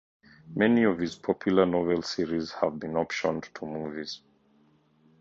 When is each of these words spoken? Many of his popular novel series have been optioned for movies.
Many 0.55 0.81
of 0.85 0.97
his 0.97 1.15
popular 1.15 1.63
novel 1.67 2.01
series 2.01 2.53
have 2.53 2.79
been 2.79 2.93
optioned 2.93 3.45
for 3.55 3.67
movies. 3.67 4.21